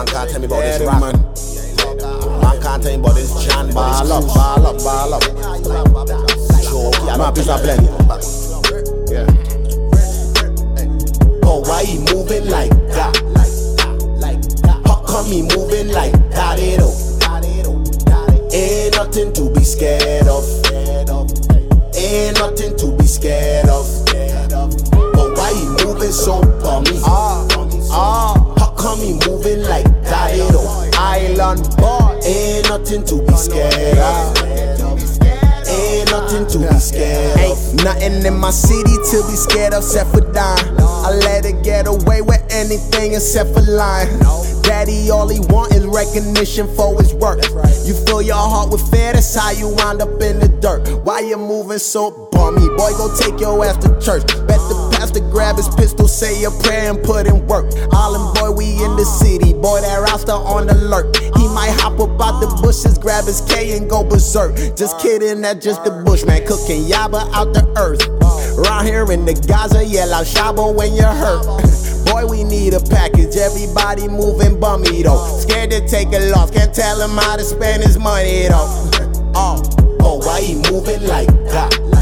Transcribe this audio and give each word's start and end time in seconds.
Man 0.00 0.06
can't 0.06 0.30
tell 0.30 0.40
me 0.40 0.46
about 0.46 0.60
this 0.62 0.80
rap. 0.80 1.00
Man 1.02 1.12
can't 2.62 2.82
tell 2.82 2.90
me 2.90 2.94
about 3.00 3.14
this 3.16 3.44
Jan. 3.44 3.70
Ball 3.74 4.10
up, 4.10 4.24
ball 4.32 4.66
up, 4.66 4.78
ball 4.78 5.12
up. 5.12 5.22
Yeah, 7.04 7.16
My 7.18 7.30
piece 7.30 7.48
of 7.50 7.60
blend. 7.60 7.84
Yeah. 9.10 9.26
Oh, 11.44 11.60
why 11.68 11.84
he 11.84 11.98
moving 11.98 12.48
like 12.48 12.70
that? 12.96 13.14
How 14.86 15.04
come 15.06 15.26
he 15.26 15.42
moving 15.42 15.88
like 15.88 16.12
that? 16.30 16.58
It 16.58 16.80
Ain't 18.54 18.96
nothing 18.96 19.34
to 19.34 19.50
be 19.52 19.62
scared 19.62 20.28
of. 20.28 20.46
Ain't 21.94 22.38
nothing 22.38 22.74
to 22.78 22.96
be 22.96 23.04
scared 23.04 23.68
of. 23.68 23.86
But 24.06 25.36
why 25.36 25.52
he 25.52 25.84
moving 25.84 26.10
so 26.10 26.40
bummy? 26.62 26.98
Ah, 27.04 27.46
ah. 27.46 27.49
Nothing 32.90 33.04
to 33.06 33.24
be 33.24 33.36
scared 33.36 33.98
of. 33.98 34.36
Ain't 35.68 36.10
nothing 36.10 36.46
to 36.48 36.58
be 36.58 36.80
scared 36.80 37.38
of. 37.38 37.58
Ain't 37.58 37.84
nothing 37.84 38.26
in 38.26 38.36
my 38.36 38.50
city 38.50 38.96
to 39.10 39.22
be 39.28 39.36
scared 39.36 39.74
of 39.74 39.84
except 39.84 40.10
for 40.10 40.20
dying. 40.32 40.76
I 40.78 41.14
let 41.22 41.44
it 41.44 41.62
get 41.62 41.86
away 41.86 42.20
with 42.20 42.42
anything 42.50 43.14
except 43.14 43.54
for 43.54 43.62
lying. 43.62 44.18
Daddy, 44.62 45.10
all 45.10 45.28
he 45.28 45.40
want 45.40 45.72
is 45.74 45.86
recognition 45.86 46.66
for 46.74 47.00
his 47.00 47.14
work. 47.14 47.38
You 47.84 47.94
fill 48.06 48.22
your 48.22 48.36
heart 48.36 48.70
with 48.70 48.82
fear, 48.90 49.12
that's 49.12 49.34
how 49.34 49.50
you 49.50 49.68
wind 49.68 50.02
up 50.02 50.20
in 50.20 50.40
the 50.40 50.48
dirt. 50.60 50.88
Why 51.04 51.20
you 51.20 51.36
moving 51.36 51.78
so 51.78 52.28
bummy? 52.32 52.66
Boy, 52.76 52.90
go 52.98 53.14
take 53.16 53.38
your 53.40 53.64
ass 53.64 53.76
to 53.84 54.00
church. 54.00 54.24
Pastor 55.10 55.28
grab 55.32 55.56
his 55.56 55.68
pistol, 55.74 56.06
say 56.06 56.44
a 56.44 56.52
prayer 56.62 56.88
and 56.88 57.02
put 57.02 57.26
in 57.26 57.44
work. 57.48 57.66
Island 57.90 58.32
boy, 58.36 58.52
we 58.52 58.70
in 58.84 58.94
the 58.94 59.04
city. 59.04 59.52
Boy, 59.52 59.80
that 59.80 59.98
roster 59.98 60.30
on 60.30 60.70
alert. 60.70 61.16
He 61.36 61.48
might 61.48 61.74
hop 61.74 61.98
up 61.98 62.20
out 62.20 62.38
the 62.38 62.46
bushes, 62.62 62.96
grab 62.96 63.24
his 63.24 63.40
K 63.40 63.76
and 63.76 63.90
go 63.90 64.04
berserk. 64.04 64.54
Just 64.76 65.00
kidding, 65.00 65.40
that's 65.40 65.64
just 65.64 65.82
the 65.82 65.90
bushman 66.06 66.46
cooking 66.46 66.84
yaba 66.84 67.28
out 67.34 67.52
the 67.52 67.66
earth. 67.76 68.06
Round 68.56 68.86
here 68.86 69.10
in 69.10 69.24
the 69.24 69.34
Gaza, 69.34 69.84
yell 69.84 70.14
out 70.14 70.26
Shabo 70.26 70.72
when 70.72 70.94
you're 70.94 71.06
hurt. 71.06 71.42
Boy, 72.06 72.26
we 72.30 72.44
need 72.44 72.74
a 72.74 72.80
package. 72.80 73.34
Everybody 73.34 74.06
moving 74.06 74.60
bummy 74.60 75.02
though. 75.02 75.26
Scared 75.40 75.72
to 75.72 75.88
take 75.88 76.12
a 76.12 76.30
loss. 76.30 76.52
Can't 76.52 76.72
tell 76.72 77.00
him 77.00 77.18
how 77.18 77.34
to 77.34 77.42
spend 77.42 77.82
his 77.82 77.98
money 77.98 78.46
though. 78.46 78.86
Oh, 79.32 79.62
Oh, 80.02 80.18
why 80.18 80.40
he 80.40 80.54
moving 80.72 81.06
like 81.06 81.28
that? 81.52 81.99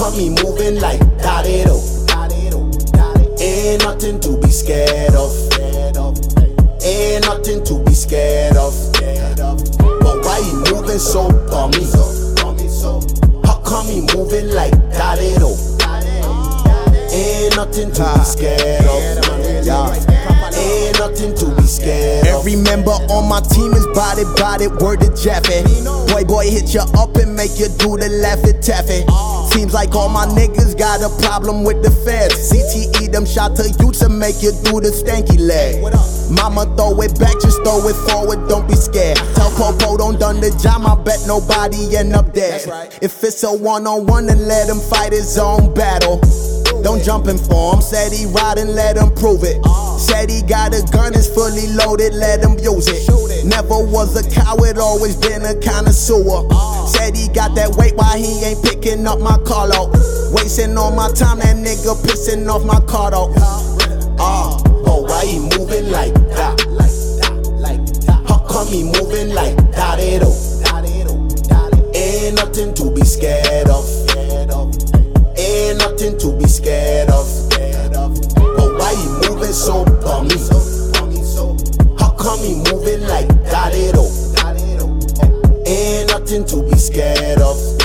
Come 0.00 0.14
he 0.14 0.30
moving 0.30 0.80
like? 0.80 0.98
It 1.44 1.68
Ain't 3.38 3.82
nothing 3.82 4.18
to 4.20 4.40
be 4.40 4.48
scared 4.48 5.14
of. 5.14 5.30
Ain't 6.82 7.26
nothing 7.26 7.62
to 7.64 7.84
be 7.84 7.92
scared 7.92 8.56
of. 8.56 8.72
But 10.00 10.24
why 10.24 10.40
he 10.40 10.54
moving 10.72 10.98
so 10.98 11.28
bummy? 11.50 11.84
How 13.44 13.60
come 13.60 13.88
he 13.88 14.00
moving 14.16 14.48
like? 14.54 14.72
It 14.72 15.42
Ain't 17.12 17.56
nothing 17.56 17.92
to 17.92 18.02
be 18.02 18.24
scared 18.24 19.18
of. 19.18 19.29
Member 22.62 22.94
on 23.12 23.28
my 23.28 23.40
team 23.40 23.72
is 23.72 23.86
body 23.94 24.24
body, 24.36 24.68
word 24.80 25.00
to 25.00 25.10
Jeffy. 25.16 25.62
Boy, 26.12 26.24
boy, 26.24 26.44
hit 26.50 26.74
you 26.74 26.80
up 26.98 27.16
and 27.16 27.34
make 27.34 27.58
you 27.58 27.68
do 27.78 27.96
the 27.96 28.08
laffy 28.20 28.54
taffy. 28.60 29.06
Seems 29.50 29.74
like 29.74 29.94
all 29.94 30.08
my 30.08 30.26
niggas 30.26 30.78
got 30.78 31.02
a 31.02 31.10
problem 31.22 31.64
with 31.64 31.82
the 31.82 31.90
feds. 31.90 32.34
CTE 32.50 33.10
them 33.12 33.26
shot 33.26 33.56
to 33.56 33.68
you 33.80 33.92
to 33.92 34.08
make 34.08 34.42
you 34.42 34.52
do 34.64 34.80
the 34.80 34.90
stanky 34.90 35.38
leg. 35.38 35.82
Mama 36.30 36.64
throw 36.76 37.00
it 37.02 37.18
back, 37.18 37.34
just 37.40 37.58
throw 37.62 37.82
it 37.88 37.96
forward, 38.08 38.48
don't 38.48 38.66
be 38.68 38.74
scared. 38.74 39.16
Tell 39.34 39.50
Popo 39.50 39.96
don't 39.96 40.18
done 40.18 40.40
the 40.40 40.50
job, 40.62 40.82
I 40.86 40.94
bet 41.02 41.20
nobody 41.26 41.96
end 41.96 42.14
up 42.14 42.32
dead. 42.32 42.62
If 43.02 43.22
it's 43.24 43.42
a 43.42 43.52
one 43.52 43.86
on 43.86 44.06
one, 44.06 44.26
then 44.26 44.46
let 44.46 44.68
him 44.68 44.78
fight 44.78 45.12
his 45.12 45.38
own 45.38 45.74
battle. 45.74 46.20
Don't 46.82 47.02
jump 47.02 47.28
in 47.28 47.38
for 47.38 47.74
him. 47.74 47.82
Said 47.82 48.12
he 48.12 48.26
riding, 48.26 48.68
let 48.68 48.96
him 48.96 49.10
prove 49.14 49.44
it. 49.44 49.64
Said 49.98 50.30
he 50.30 50.42
got 50.42 50.74
a 50.74 50.82
gun, 50.90 51.14
is 51.14 51.28
fully 51.28 51.68
loaded, 51.74 52.14
let 52.14 52.40
him 52.42 52.58
use 52.58 52.88
it. 52.88 53.44
Never 53.44 53.78
was 53.78 54.16
a 54.16 54.24
coward, 54.30 54.78
always 54.78 55.16
been 55.16 55.42
a 55.42 55.54
connoisseur. 55.54 56.48
Said 56.86 57.16
he 57.16 57.28
got 57.28 57.54
that 57.54 57.74
weight 57.76 57.96
why 57.96 58.18
he 58.18 58.44
ain't 58.44 58.62
picking 58.62 59.06
up 59.06 59.20
my 59.20 59.38
call 59.44 59.72
out. 59.72 59.92
Wasting 60.32 60.76
all 60.76 60.90
my 60.90 61.10
time, 61.12 61.38
that 61.40 61.56
nigga 61.56 61.94
pissing 62.02 62.48
off 62.48 62.64
my 62.64 62.80
car. 62.86 63.10
Ah, 64.18 64.62
but 64.64 65.02
why 65.02 65.24
he 65.24 65.38
moving 65.38 65.90
like 65.90 66.14
that? 66.36 66.60
How 68.28 68.38
come 68.46 68.68
he 68.68 68.84
moving 68.84 69.34
like 69.34 69.56
that? 69.72 69.98
It 69.98 70.22
Ain't 71.92 72.36
nothing 72.36 72.72
to 72.74 72.90
be 72.92 73.04
scared 73.04 73.68
of. 73.68 73.84
Ain't 75.36 75.78
nothing 75.78 76.16
to 76.18 76.39
scared 76.50 77.08
of. 77.10 77.48
But 78.34 78.74
why 78.78 78.94
he 78.94 79.06
moving 79.28 79.52
so 79.52 79.84
bummy? 80.02 80.36
How 81.98 82.10
come 82.10 82.40
he 82.40 82.56
moving 82.56 83.06
like 83.06 83.28
that? 83.44 83.72
It 83.72 83.94
Ain't 85.66 86.10
nothing 86.10 86.44
to 86.46 86.62
be 86.62 86.76
scared 86.76 87.40
of. 87.40 87.56
Ain't 87.56 87.68
nothing 87.70 87.76
to 87.76 87.76
be 87.76 87.76
scared 87.76 87.78
of. 87.78 87.79